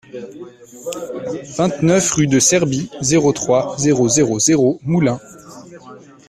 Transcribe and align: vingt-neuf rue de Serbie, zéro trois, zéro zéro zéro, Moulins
vingt-neuf 1.57 2.09
rue 2.13 2.25
de 2.25 2.39
Serbie, 2.39 2.89
zéro 3.01 3.33
trois, 3.33 3.75
zéro 3.77 4.09
zéro 4.09 4.39
zéro, 4.39 4.79
Moulins 4.81 5.19